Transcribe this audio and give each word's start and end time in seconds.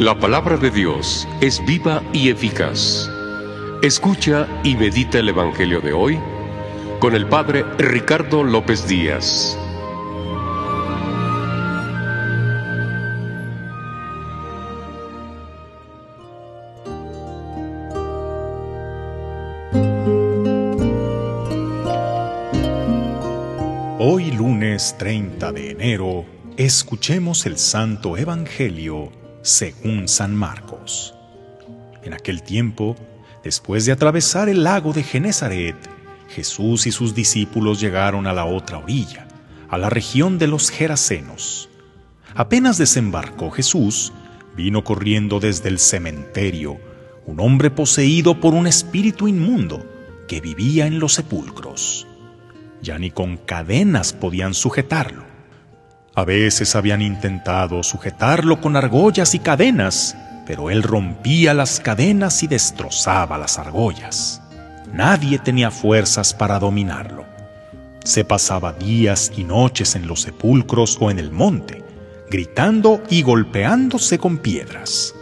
La 0.00 0.18
palabra 0.18 0.56
de 0.56 0.70
Dios 0.70 1.28
es 1.42 1.62
viva 1.66 2.02
y 2.14 2.30
eficaz. 2.30 3.10
Escucha 3.82 4.48
y 4.64 4.74
medita 4.74 5.18
el 5.18 5.28
Evangelio 5.28 5.82
de 5.82 5.92
hoy 5.92 6.18
con 7.00 7.14
el 7.14 7.26
Padre 7.26 7.66
Ricardo 7.76 8.42
López 8.42 8.88
Díaz. 8.88 9.58
Hoy 23.98 24.30
lunes 24.30 24.96
30 24.96 25.52
de 25.52 25.70
enero, 25.72 26.24
escuchemos 26.56 27.44
el 27.44 27.58
Santo 27.58 28.16
Evangelio 28.16 29.19
según 29.42 30.08
San 30.08 30.34
Marcos. 30.34 31.14
En 32.02 32.14
aquel 32.14 32.42
tiempo, 32.42 32.96
después 33.42 33.86
de 33.86 33.92
atravesar 33.92 34.48
el 34.48 34.64
lago 34.64 34.92
de 34.92 35.02
Genezaret, 35.02 35.76
Jesús 36.28 36.86
y 36.86 36.92
sus 36.92 37.14
discípulos 37.14 37.80
llegaron 37.80 38.26
a 38.26 38.32
la 38.32 38.44
otra 38.44 38.78
orilla, 38.78 39.26
a 39.68 39.78
la 39.78 39.90
región 39.90 40.38
de 40.38 40.46
los 40.46 40.70
Gerasenos. 40.70 41.68
Apenas 42.34 42.78
desembarcó 42.78 43.50
Jesús, 43.50 44.12
vino 44.56 44.84
corriendo 44.84 45.40
desde 45.40 45.68
el 45.68 45.78
cementerio 45.78 46.78
un 47.26 47.40
hombre 47.40 47.70
poseído 47.70 48.40
por 48.40 48.54
un 48.54 48.66
espíritu 48.66 49.28
inmundo 49.28 49.84
que 50.26 50.40
vivía 50.40 50.86
en 50.86 50.98
los 50.98 51.14
sepulcros. 51.14 52.06
Ya 52.82 52.98
ni 52.98 53.10
con 53.10 53.36
cadenas 53.36 54.12
podían 54.12 54.54
sujetarlo. 54.54 55.29
A 56.20 56.24
veces 56.26 56.76
habían 56.76 57.00
intentado 57.00 57.82
sujetarlo 57.82 58.60
con 58.60 58.76
argollas 58.76 59.34
y 59.34 59.38
cadenas, 59.38 60.18
pero 60.46 60.68
él 60.68 60.82
rompía 60.82 61.54
las 61.54 61.80
cadenas 61.80 62.42
y 62.42 62.46
destrozaba 62.46 63.38
las 63.38 63.58
argollas. 63.58 64.42
Nadie 64.92 65.38
tenía 65.38 65.70
fuerzas 65.70 66.34
para 66.34 66.58
dominarlo. 66.58 67.24
Se 68.04 68.26
pasaba 68.26 68.74
días 68.74 69.32
y 69.34 69.44
noches 69.44 69.96
en 69.96 70.06
los 70.06 70.20
sepulcros 70.20 70.98
o 71.00 71.10
en 71.10 71.18
el 71.18 71.30
monte, 71.30 71.82
gritando 72.30 73.02
y 73.08 73.22
golpeándose 73.22 74.18
con 74.18 74.36
piedras. 74.36 75.14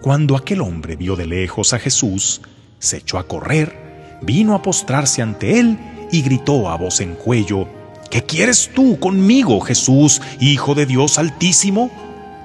Cuando 0.00 0.36
aquel 0.36 0.62
hombre 0.62 0.96
vio 0.96 1.14
de 1.14 1.26
lejos 1.26 1.74
a 1.74 1.78
Jesús, 1.78 2.40
se 2.80 2.96
echó 2.96 3.18
a 3.18 3.28
correr, 3.28 4.18
vino 4.20 4.56
a 4.56 4.62
postrarse 4.62 5.22
ante 5.22 5.60
él 5.60 5.78
y 6.10 6.22
gritó 6.22 6.68
a 6.68 6.76
voz 6.76 7.00
en 7.00 7.14
cuello, 7.14 7.68
¿Qué 8.12 8.22
quieres 8.22 8.70
tú 8.74 8.98
conmigo, 9.00 9.58
Jesús, 9.62 10.20
Hijo 10.38 10.74
de 10.74 10.84
Dios 10.84 11.18
Altísimo? 11.18 11.90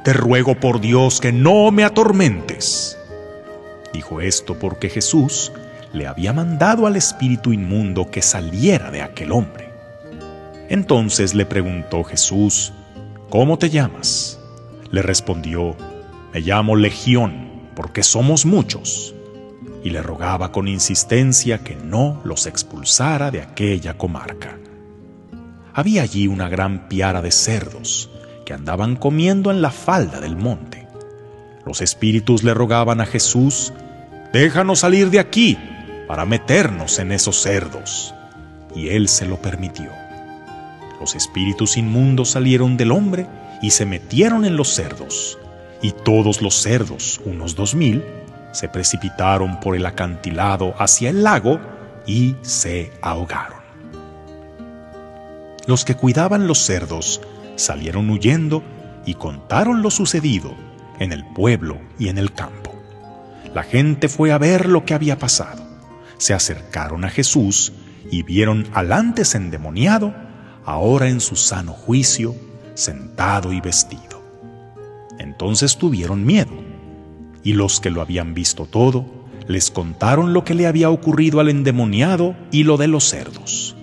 Te 0.06 0.14
ruego 0.14 0.58
por 0.58 0.80
Dios 0.80 1.20
que 1.20 1.34
no 1.34 1.72
me 1.72 1.84
atormentes. 1.84 2.98
Dijo 3.92 4.22
esto 4.22 4.58
porque 4.58 4.88
Jesús 4.88 5.52
le 5.92 6.08
había 6.08 6.32
mandado 6.32 6.88
al 6.88 6.96
espíritu 6.96 7.52
inmundo 7.52 8.10
que 8.10 8.22
saliera 8.22 8.92
de 8.92 9.02
aquel 9.02 9.34
hombre. 9.34 9.70
Entonces 10.70 11.34
le 11.34 11.46
preguntó 11.46 12.06
Jesús, 12.06 12.72
¿Cómo 13.30 13.58
te 13.58 13.70
llamas? 13.70 14.40
Le 14.90 15.02
respondió, 15.02 15.76
Me 16.34 16.40
llamo 16.40 16.78
Legión, 16.78 17.68
porque 17.76 18.04
somos 18.04 18.46
muchos. 18.46 19.14
Y 19.84 19.90
le 19.90 20.02
rogaba 20.02 20.54
con 20.54 20.70
insistencia 20.70 21.58
que 21.58 21.76
no 21.76 22.22
los 22.24 22.46
expulsara 22.46 23.32
de 23.32 23.42
aquella 23.42 23.98
comarca. 23.98 24.58
Había 25.78 26.02
allí 26.02 26.26
una 26.26 26.50
gran 26.50 26.90
piara 26.90 27.22
de 27.22 27.30
cerdos 27.30 28.10
que 28.48 28.56
andaban 28.56 28.96
comiendo 28.96 29.52
en 29.52 29.62
la 29.62 29.70
falda 29.70 30.20
del 30.20 30.36
monte. 30.36 30.88
Los 31.68 31.82
espíritus 31.82 32.44
le 32.44 32.56
rogaban 32.56 33.00
a 33.00 33.06
Jesús, 33.06 33.74
Déjanos 34.34 34.80
salir 34.80 35.12
de 35.12 35.20
aquí 35.20 35.56
para 36.08 36.26
meternos 36.26 36.98
en 36.98 37.12
esos 37.12 37.40
cerdos. 37.40 38.16
Y 38.76 38.90
él 38.90 39.08
se 39.08 39.28
lo 39.28 39.40
permitió. 39.40 39.92
Los 41.00 41.14
espíritus 41.14 41.78
inmundos 41.78 42.32
salieron 42.32 42.76
del 42.76 42.92
hombre 42.92 43.28
y 43.62 43.70
se 43.70 43.86
metieron 43.86 44.46
en 44.46 44.58
los 44.58 44.70
cerdos. 44.74 45.38
Y 45.84 45.92
todos 45.92 46.42
los 46.42 46.56
cerdos, 46.56 47.22
unos 47.24 47.56
dos 47.56 47.76
mil, 47.76 48.04
se 48.52 48.68
precipitaron 48.68 49.60
por 49.60 49.76
el 49.76 49.86
acantilado 49.86 50.74
hacia 50.80 51.12
el 51.12 51.22
lago 51.22 51.60
y 52.08 52.36
se 52.42 52.92
ahogaron. 53.04 53.57
Los 55.68 55.86
que 55.86 55.96
cuidaban 55.96 56.48
los 56.48 56.60
cerdos 56.60 57.22
salieron 57.56 58.10
huyendo 58.10 58.64
y 59.06 59.14
contaron 59.14 59.82
lo 59.82 59.92
sucedido 59.92 60.56
en 61.00 61.12
el 61.12 61.26
pueblo 61.26 61.80
y 62.00 62.08
en 62.08 62.18
el 62.18 62.34
campo. 62.34 62.74
La 63.54 63.64
gente 63.64 64.10
fue 64.10 64.32
a 64.32 64.38
ver 64.38 64.68
lo 64.68 64.86
que 64.86 64.94
había 64.94 65.20
pasado 65.20 65.68
se 66.18 66.34
acercaron 66.34 67.06
a 67.06 67.10
Jesús 67.10 67.74
y 68.12 68.24
vieron 68.24 68.68
al 68.74 68.92
antes 68.92 69.36
endemoniado, 69.36 70.14
ahora 70.66 71.10
en 71.10 71.20
su 71.20 71.36
sano 71.36 71.74
juicio, 71.74 72.36
sentado 72.74 73.54
y 73.54 73.62
vestido. 73.62 74.22
Entonces 75.20 75.78
tuvieron 75.78 76.26
miedo, 76.26 76.54
y 77.44 77.54
los 77.54 77.80
que 77.80 77.90
lo 77.90 78.02
habían 78.02 78.34
visto 78.34 78.66
todo, 78.66 79.06
les 79.48 79.72
contaron 79.72 80.34
lo 80.34 80.44
que 80.44 80.54
le 80.54 80.68
había 80.68 80.90
ocurrido 80.90 81.40
al 81.40 81.50
endemoniado 81.50 82.36
y 82.52 82.64
lo 82.64 82.78
de 82.78 82.88
los 82.88 83.06
cerdos. 83.06 83.77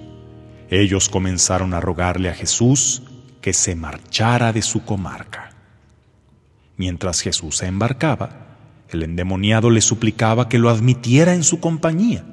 Ellos 0.75 1.09
comenzaron 1.09 1.73
a 1.73 1.79
rogarle 1.79 2.29
a 2.31 2.35
Jesús 2.35 3.05
que 3.41 3.53
se 3.53 3.77
marchara 3.77 4.53
de 4.53 4.61
su 4.61 4.85
comarca. 4.85 5.53
Mientras 6.77 7.21
Jesús 7.21 7.59
se 7.59 7.67
embarcaba, 7.67 8.57
el 8.89 9.05
endemoniado 9.05 9.71
le 9.71 9.81
suplicaba 9.81 10.49
que 10.49 10.59
lo 10.59 10.71
admitiera 10.71 11.33
en 11.33 11.45
su 11.45 11.61
compañía, 11.61 12.25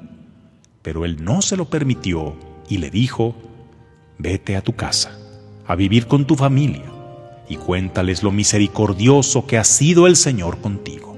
pero 0.82 1.04
él 1.04 1.22
no 1.22 1.40
se 1.40 1.56
lo 1.56 1.70
permitió 1.70 2.34
y 2.68 2.78
le 2.78 2.90
dijo, 2.90 3.36
vete 4.18 4.56
a 4.56 4.60
tu 4.60 4.74
casa, 4.74 5.16
a 5.64 5.76
vivir 5.76 6.08
con 6.08 6.26
tu 6.26 6.34
familia, 6.34 6.90
y 7.48 7.54
cuéntales 7.54 8.24
lo 8.24 8.32
misericordioso 8.32 9.46
que 9.46 9.56
ha 9.56 9.62
sido 9.62 10.08
el 10.08 10.16
Señor 10.16 10.60
contigo. 10.60 11.16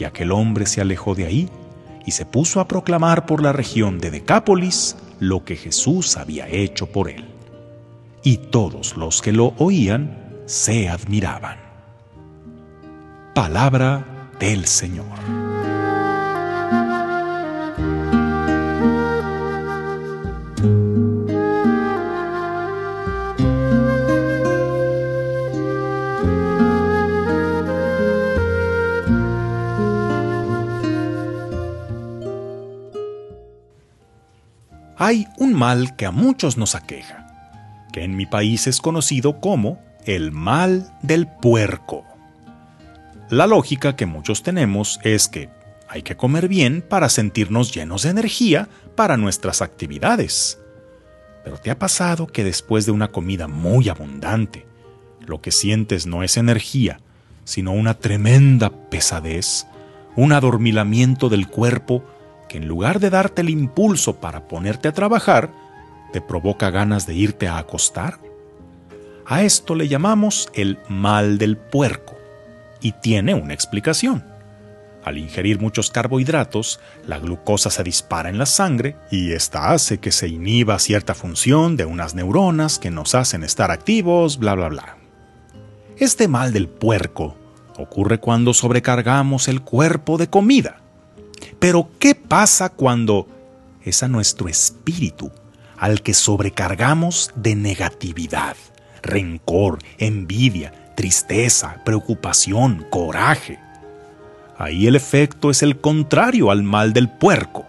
Y 0.00 0.02
aquel 0.02 0.32
hombre 0.32 0.66
se 0.66 0.80
alejó 0.80 1.14
de 1.14 1.26
ahí 1.26 1.48
y 2.04 2.10
se 2.10 2.26
puso 2.26 2.58
a 2.58 2.66
proclamar 2.66 3.24
por 3.24 3.40
la 3.40 3.52
región 3.52 4.00
de 4.00 4.10
Decápolis 4.10 4.96
lo 5.22 5.44
que 5.44 5.54
Jesús 5.54 6.16
había 6.16 6.48
hecho 6.48 6.86
por 6.86 7.08
él. 7.08 7.24
Y 8.24 8.38
todos 8.38 8.96
los 8.96 9.22
que 9.22 9.30
lo 9.30 9.54
oían 9.58 10.18
se 10.46 10.88
admiraban. 10.88 11.58
Palabra 13.32 14.30
del 14.40 14.66
Señor. 14.66 15.41
Hay 35.02 35.26
un 35.36 35.52
mal 35.52 35.96
que 35.96 36.06
a 36.06 36.12
muchos 36.12 36.56
nos 36.56 36.74
aqueja, 36.76 37.26
que 37.92 38.04
en 38.04 38.16
mi 38.16 38.24
país 38.24 38.68
es 38.68 38.80
conocido 38.80 39.40
como 39.40 39.80
el 40.04 40.30
mal 40.30 40.92
del 41.02 41.26
puerco. 41.26 42.04
La 43.28 43.48
lógica 43.48 43.96
que 43.96 44.06
muchos 44.06 44.42
tenemos 44.42 45.00
es 45.02 45.26
que 45.26 45.48
hay 45.88 46.02
que 46.02 46.16
comer 46.16 46.46
bien 46.46 46.82
para 46.82 47.08
sentirnos 47.08 47.74
llenos 47.74 48.02
de 48.02 48.10
energía 48.10 48.68
para 48.94 49.16
nuestras 49.16 49.60
actividades. 49.60 50.58
Pero 51.42 51.58
¿te 51.58 51.70
ha 51.70 51.78
pasado 51.78 52.28
que 52.28 52.44
después 52.44 52.86
de 52.86 52.92
una 52.92 53.08
comida 53.08 53.48
muy 53.48 53.88
abundante, 53.88 54.66
lo 55.26 55.40
que 55.40 55.50
sientes 55.50 56.06
no 56.06 56.22
es 56.22 56.36
energía, 56.36 57.00
sino 57.44 57.72
una 57.72 57.94
tremenda 57.94 58.70
pesadez, 58.70 59.66
un 60.14 60.32
adormilamiento 60.32 61.28
del 61.28 61.48
cuerpo 61.48 62.04
que 62.52 62.58
en 62.58 62.68
lugar 62.68 63.00
de 63.00 63.08
darte 63.08 63.40
el 63.40 63.48
impulso 63.48 64.20
para 64.20 64.46
ponerte 64.46 64.86
a 64.86 64.92
trabajar, 64.92 65.50
te 66.12 66.20
provoca 66.20 66.68
ganas 66.68 67.06
de 67.06 67.14
irte 67.14 67.48
a 67.48 67.56
acostar? 67.56 68.18
A 69.24 69.42
esto 69.42 69.74
le 69.74 69.88
llamamos 69.88 70.50
el 70.52 70.78
mal 70.86 71.38
del 71.38 71.56
puerco, 71.56 72.14
y 72.82 72.92
tiene 72.92 73.32
una 73.32 73.54
explicación. 73.54 74.26
Al 75.02 75.16
ingerir 75.16 75.60
muchos 75.60 75.90
carbohidratos, 75.90 76.78
la 77.06 77.18
glucosa 77.18 77.70
se 77.70 77.82
dispara 77.82 78.28
en 78.28 78.36
la 78.36 78.44
sangre 78.44 78.96
y 79.10 79.32
esta 79.32 79.72
hace 79.72 79.96
que 79.96 80.12
se 80.12 80.28
inhiba 80.28 80.78
cierta 80.78 81.14
función 81.14 81.78
de 81.78 81.86
unas 81.86 82.14
neuronas 82.14 82.78
que 82.78 82.90
nos 82.90 83.14
hacen 83.14 83.44
estar 83.44 83.70
activos, 83.70 84.36
bla, 84.38 84.54
bla, 84.54 84.68
bla. 84.68 84.98
Este 85.96 86.28
mal 86.28 86.52
del 86.52 86.68
puerco 86.68 87.34
ocurre 87.78 88.20
cuando 88.20 88.52
sobrecargamos 88.52 89.48
el 89.48 89.62
cuerpo 89.62 90.18
de 90.18 90.28
comida. 90.28 90.81
Pero 91.58 91.88
¿qué 91.98 92.14
pasa 92.14 92.70
cuando 92.70 93.28
es 93.84 94.02
a 94.02 94.08
nuestro 94.08 94.48
espíritu 94.48 95.30
al 95.76 96.02
que 96.02 96.14
sobrecargamos 96.14 97.30
de 97.34 97.54
negatividad, 97.54 98.56
rencor, 99.02 99.78
envidia, 99.98 100.94
tristeza, 100.96 101.82
preocupación, 101.84 102.86
coraje? 102.90 103.58
Ahí 104.58 104.86
el 104.86 104.96
efecto 104.96 105.50
es 105.50 105.62
el 105.62 105.80
contrario 105.80 106.50
al 106.50 106.62
mal 106.62 106.92
del 106.92 107.08
puerco. 107.08 107.66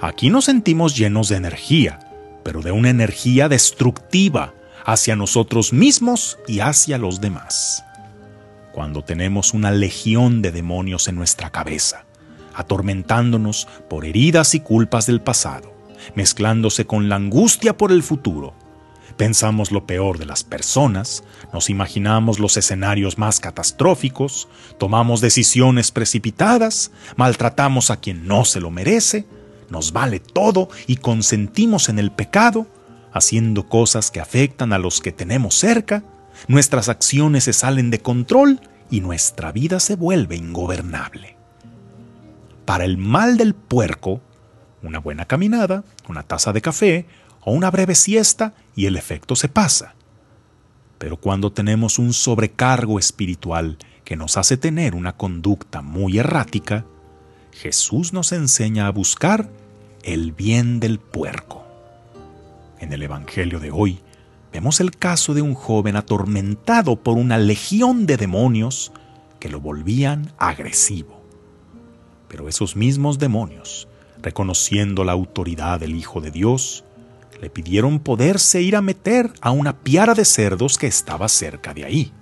Aquí 0.00 0.30
nos 0.30 0.46
sentimos 0.46 0.96
llenos 0.96 1.28
de 1.28 1.36
energía, 1.36 1.98
pero 2.42 2.62
de 2.62 2.70
una 2.70 2.90
energía 2.90 3.48
destructiva 3.48 4.54
hacia 4.84 5.16
nosotros 5.16 5.72
mismos 5.72 6.38
y 6.46 6.60
hacia 6.60 6.96
los 6.96 7.20
demás. 7.20 7.84
Cuando 8.72 9.02
tenemos 9.02 9.52
una 9.52 9.70
legión 9.70 10.42
de 10.42 10.52
demonios 10.52 11.08
en 11.08 11.16
nuestra 11.16 11.50
cabeza, 11.50 12.04
atormentándonos 12.56 13.68
por 13.88 14.04
heridas 14.04 14.54
y 14.54 14.60
culpas 14.60 15.06
del 15.06 15.20
pasado, 15.20 15.72
mezclándose 16.14 16.86
con 16.86 17.08
la 17.08 17.16
angustia 17.16 17.76
por 17.76 17.92
el 17.92 18.02
futuro, 18.02 18.54
Pensamos 19.16 19.72
lo 19.72 19.86
peor 19.86 20.18
de 20.18 20.26
las 20.26 20.44
personas, 20.44 21.24
nos 21.52 21.70
imaginamos 21.70 22.38
los 22.38 22.58
escenarios 22.58 23.16
más 23.16 23.40
catastróficos, 23.40 24.46
tomamos 24.78 25.22
decisiones 25.22 25.90
precipitadas, 25.90 26.90
maltratamos 27.16 27.90
a 27.90 27.96
quien 27.96 28.26
no 28.26 28.44
se 28.44 28.60
lo 28.60 28.70
merece, 28.70 29.26
nos 29.70 29.92
vale 29.92 30.20
todo 30.20 30.68
y 30.86 30.96
consentimos 30.96 31.88
en 31.88 31.98
el 31.98 32.12
pecado, 32.12 32.66
haciendo 33.10 33.66
cosas 33.66 34.10
que 34.10 34.20
afectan 34.20 34.74
a 34.74 34.78
los 34.78 35.00
que 35.00 35.12
tenemos 35.12 35.54
cerca, 35.54 36.04
nuestras 36.46 36.90
acciones 36.90 37.44
se 37.44 37.54
salen 37.54 37.88
de 37.88 38.00
control 38.00 38.60
y 38.90 39.00
nuestra 39.00 39.50
vida 39.50 39.80
se 39.80 39.96
vuelve 39.96 40.36
ingobernable. 40.36 41.35
Para 42.66 42.84
el 42.84 42.98
mal 42.98 43.36
del 43.36 43.54
puerco, 43.54 44.20
una 44.82 44.98
buena 44.98 45.24
caminada, 45.24 45.84
una 46.08 46.24
taza 46.24 46.52
de 46.52 46.60
café 46.60 47.06
o 47.42 47.52
una 47.52 47.70
breve 47.70 47.94
siesta 47.94 48.54
y 48.74 48.86
el 48.86 48.96
efecto 48.96 49.36
se 49.36 49.48
pasa. 49.48 49.94
Pero 50.98 51.16
cuando 51.16 51.52
tenemos 51.52 51.98
un 52.00 52.12
sobrecargo 52.12 52.98
espiritual 52.98 53.78
que 54.04 54.16
nos 54.16 54.36
hace 54.36 54.56
tener 54.56 54.96
una 54.96 55.16
conducta 55.16 55.80
muy 55.80 56.18
errática, 56.18 56.84
Jesús 57.52 58.12
nos 58.12 58.32
enseña 58.32 58.88
a 58.88 58.90
buscar 58.90 59.48
el 60.02 60.32
bien 60.32 60.80
del 60.80 60.98
puerco. 60.98 61.64
En 62.80 62.92
el 62.92 63.02
Evangelio 63.02 63.60
de 63.60 63.70
hoy 63.70 64.00
vemos 64.52 64.80
el 64.80 64.96
caso 64.96 65.34
de 65.34 65.42
un 65.42 65.54
joven 65.54 65.94
atormentado 65.94 66.96
por 66.96 67.16
una 67.16 67.38
legión 67.38 68.06
de 68.06 68.16
demonios 68.16 68.92
que 69.38 69.48
lo 69.48 69.60
volvían 69.60 70.32
agresivo. 70.36 71.15
Pero 72.36 72.50
esos 72.50 72.76
mismos 72.76 73.18
demonios, 73.18 73.88
reconociendo 74.20 75.04
la 75.04 75.12
autoridad 75.12 75.80
del 75.80 75.96
Hijo 75.96 76.20
de 76.20 76.30
Dios, 76.30 76.84
le 77.40 77.48
pidieron 77.48 77.98
poderse 77.98 78.60
ir 78.60 78.76
a 78.76 78.82
meter 78.82 79.32
a 79.40 79.52
una 79.52 79.78
piara 79.78 80.12
de 80.12 80.26
cerdos 80.26 80.76
que 80.76 80.86
estaba 80.86 81.30
cerca 81.30 81.72
de 81.72 81.86
ahí. 81.86 82.12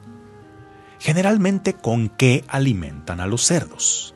Generalmente, 1.00 1.72
¿con 1.72 2.10
qué 2.10 2.44
alimentan 2.46 3.18
a 3.18 3.26
los 3.26 3.42
cerdos? 3.42 4.14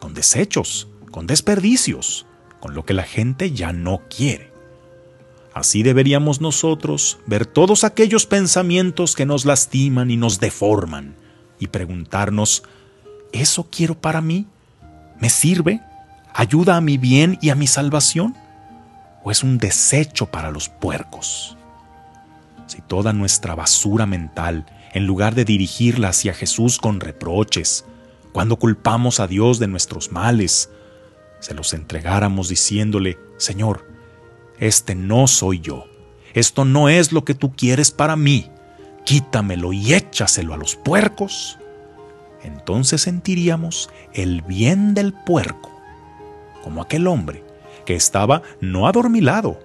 Con 0.00 0.14
desechos, 0.14 0.88
con 1.12 1.28
desperdicios, 1.28 2.26
con 2.58 2.74
lo 2.74 2.84
que 2.84 2.94
la 2.94 3.04
gente 3.04 3.52
ya 3.52 3.72
no 3.72 4.02
quiere. 4.10 4.50
Así 5.54 5.84
deberíamos 5.84 6.40
nosotros 6.40 7.20
ver 7.24 7.46
todos 7.46 7.84
aquellos 7.84 8.26
pensamientos 8.26 9.14
que 9.14 9.26
nos 9.26 9.44
lastiman 9.44 10.10
y 10.10 10.16
nos 10.16 10.40
deforman 10.40 11.14
y 11.60 11.68
preguntarnos, 11.68 12.64
¿eso 13.30 13.68
quiero 13.70 13.94
para 14.00 14.20
mí? 14.20 14.48
¿Me 15.20 15.30
sirve? 15.30 15.80
¿Ayuda 16.34 16.76
a 16.76 16.80
mi 16.80 16.98
bien 16.98 17.38
y 17.40 17.50
a 17.50 17.54
mi 17.54 17.66
salvación? 17.66 18.36
o 19.26 19.32
es 19.32 19.42
un 19.42 19.58
desecho 19.58 20.26
para 20.26 20.52
los 20.52 20.68
puercos. 20.68 21.56
Si 22.68 22.80
toda 22.80 23.12
nuestra 23.12 23.56
basura 23.56 24.06
mental, 24.06 24.66
en 24.94 25.04
lugar 25.04 25.34
de 25.34 25.44
dirigirla 25.44 26.10
hacia 26.10 26.32
Jesús 26.32 26.78
con 26.78 27.00
reproches, 27.00 27.84
cuando 28.30 28.54
culpamos 28.54 29.18
a 29.18 29.26
Dios 29.26 29.58
de 29.58 29.66
nuestros 29.66 30.12
males, 30.12 30.70
se 31.40 31.54
los 31.54 31.74
entregáramos 31.74 32.48
diciéndole, 32.48 33.18
Señor, 33.36 33.90
este 34.60 34.94
no 34.94 35.26
soy 35.26 35.58
yo, 35.58 35.86
esto 36.32 36.64
no 36.64 36.88
es 36.88 37.10
lo 37.10 37.24
que 37.24 37.34
tú 37.34 37.52
quieres 37.56 37.90
para 37.90 38.14
mí, 38.14 38.52
quítamelo 39.04 39.72
y 39.72 39.92
échaselo 39.92 40.54
a 40.54 40.56
los 40.56 40.76
puercos, 40.76 41.58
entonces 42.42 43.02
sentiríamos 43.02 43.90
el 44.12 44.42
bien 44.42 44.94
del 44.94 45.12
puerco, 45.12 45.70
como 46.62 46.82
aquel 46.82 47.06
hombre 47.06 47.44
que 47.84 47.94
estaba 47.94 48.42
no 48.60 48.86
adormilado, 48.86 49.60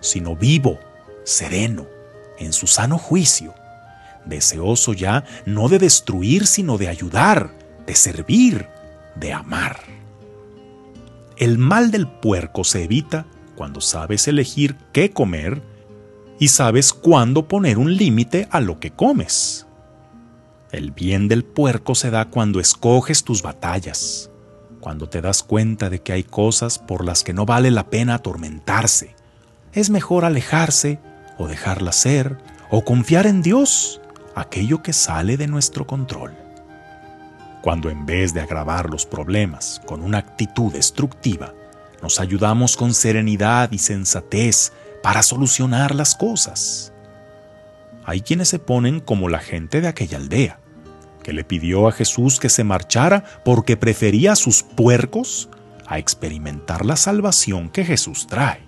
sino 0.00 0.36
vivo, 0.36 0.78
sereno, 1.24 1.86
en 2.38 2.52
su 2.52 2.66
sano 2.66 2.98
juicio, 2.98 3.54
deseoso 4.24 4.92
ya 4.92 5.24
no 5.44 5.68
de 5.68 5.78
destruir, 5.78 6.46
sino 6.46 6.78
de 6.78 6.88
ayudar, 6.88 7.52
de 7.86 7.94
servir, 7.94 8.68
de 9.14 9.32
amar. 9.32 9.80
El 11.36 11.58
mal 11.58 11.90
del 11.90 12.08
puerco 12.08 12.64
se 12.64 12.84
evita 12.84 13.26
cuando 13.56 13.80
sabes 13.80 14.26
elegir 14.28 14.76
qué 14.92 15.10
comer 15.10 15.62
y 16.38 16.48
sabes 16.48 16.92
cuándo 16.92 17.48
poner 17.48 17.78
un 17.78 17.96
límite 17.96 18.48
a 18.50 18.60
lo 18.60 18.80
que 18.80 18.90
comes. 18.90 19.65
El 20.76 20.90
bien 20.90 21.26
del 21.26 21.42
puerco 21.42 21.94
se 21.94 22.10
da 22.10 22.26
cuando 22.26 22.60
escoges 22.60 23.24
tus 23.24 23.40
batallas, 23.40 24.30
cuando 24.80 25.08
te 25.08 25.22
das 25.22 25.42
cuenta 25.42 25.88
de 25.88 26.02
que 26.02 26.12
hay 26.12 26.22
cosas 26.22 26.78
por 26.78 27.02
las 27.02 27.24
que 27.24 27.32
no 27.32 27.46
vale 27.46 27.70
la 27.70 27.88
pena 27.88 28.16
atormentarse. 28.16 29.16
Es 29.72 29.88
mejor 29.88 30.26
alejarse 30.26 31.00
o 31.38 31.48
dejarla 31.48 31.92
ser 31.92 32.36
o 32.70 32.84
confiar 32.84 33.26
en 33.26 33.40
Dios, 33.40 34.02
aquello 34.34 34.82
que 34.82 34.92
sale 34.92 35.38
de 35.38 35.46
nuestro 35.46 35.86
control. 35.86 36.36
Cuando 37.62 37.88
en 37.88 38.04
vez 38.04 38.34
de 38.34 38.42
agravar 38.42 38.90
los 38.90 39.06
problemas 39.06 39.80
con 39.86 40.02
una 40.02 40.18
actitud 40.18 40.74
destructiva, 40.74 41.54
nos 42.02 42.20
ayudamos 42.20 42.76
con 42.76 42.92
serenidad 42.92 43.72
y 43.72 43.78
sensatez 43.78 44.74
para 45.02 45.22
solucionar 45.22 45.94
las 45.94 46.14
cosas. 46.14 46.92
Hay 48.04 48.20
quienes 48.20 48.50
se 48.50 48.58
ponen 48.58 49.00
como 49.00 49.30
la 49.30 49.38
gente 49.38 49.80
de 49.80 49.88
aquella 49.88 50.18
aldea, 50.18 50.60
que 51.26 51.32
le 51.32 51.42
pidió 51.42 51.88
a 51.88 51.92
Jesús 51.92 52.38
que 52.38 52.48
se 52.48 52.62
marchara 52.62 53.24
porque 53.44 53.76
prefería 53.76 54.30
a 54.30 54.36
sus 54.36 54.62
puercos 54.62 55.48
a 55.84 55.98
experimentar 55.98 56.86
la 56.86 56.94
salvación 56.94 57.68
que 57.68 57.84
Jesús 57.84 58.28
trae. 58.28 58.60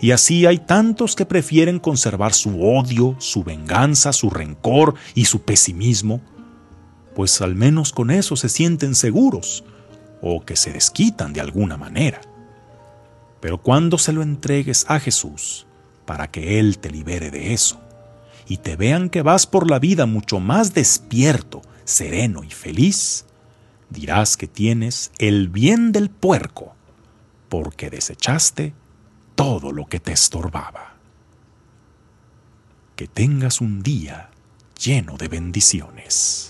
Y 0.00 0.12
así 0.12 0.46
hay 0.46 0.56
tantos 0.56 1.14
que 1.14 1.26
prefieren 1.26 1.78
conservar 1.78 2.32
su 2.32 2.62
odio, 2.62 3.14
su 3.18 3.44
venganza, 3.44 4.14
su 4.14 4.30
rencor 4.30 4.94
y 5.14 5.26
su 5.26 5.42
pesimismo, 5.42 6.22
pues 7.14 7.42
al 7.42 7.56
menos 7.56 7.92
con 7.92 8.10
eso 8.10 8.36
se 8.36 8.48
sienten 8.48 8.94
seguros 8.94 9.62
o 10.22 10.42
que 10.46 10.56
se 10.56 10.72
desquitan 10.72 11.34
de 11.34 11.42
alguna 11.42 11.76
manera. 11.76 12.22
Pero 13.38 13.60
cuando 13.60 13.98
se 13.98 14.14
lo 14.14 14.22
entregues 14.22 14.86
a 14.88 14.98
Jesús, 14.98 15.66
para 16.06 16.30
que 16.30 16.58
Él 16.58 16.78
te 16.78 16.88
libere 16.88 17.30
de 17.30 17.52
eso, 17.52 17.82
y 18.50 18.56
te 18.56 18.74
vean 18.74 19.10
que 19.10 19.22
vas 19.22 19.46
por 19.46 19.70
la 19.70 19.78
vida 19.78 20.06
mucho 20.06 20.40
más 20.40 20.74
despierto, 20.74 21.62
sereno 21.84 22.42
y 22.42 22.50
feliz, 22.50 23.24
dirás 23.90 24.36
que 24.36 24.48
tienes 24.48 25.12
el 25.18 25.48
bien 25.48 25.92
del 25.92 26.10
puerco, 26.10 26.74
porque 27.48 27.90
desechaste 27.90 28.74
todo 29.36 29.70
lo 29.70 29.86
que 29.86 30.00
te 30.00 30.10
estorbaba. 30.10 30.96
Que 32.96 33.06
tengas 33.06 33.60
un 33.60 33.84
día 33.84 34.30
lleno 34.76 35.16
de 35.16 35.28
bendiciones. 35.28 36.49